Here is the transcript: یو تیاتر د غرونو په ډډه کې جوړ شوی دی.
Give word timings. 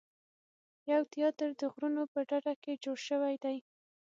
یو 0.91 1.01
تیاتر 1.13 1.49
د 1.61 1.63
غرونو 1.73 2.03
په 2.13 2.19
ډډه 2.29 2.53
کې 2.63 2.81
جوړ 2.83 2.97
شوی 3.07 3.35
دی. 3.43 3.57